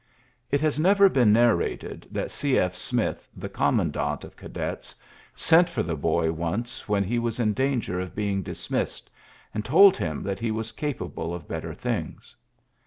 [0.55, 2.57] ''It has never been narrated b G.
[2.57, 2.75] F.
[2.75, 4.95] Smithy the commandant of ets,
[5.35, 9.11] sent for the boy once when he in danger of being dismissed,
[9.53, 12.33] and L him that he was capable of better igs.